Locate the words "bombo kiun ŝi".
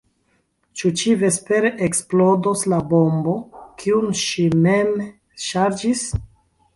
2.93-4.47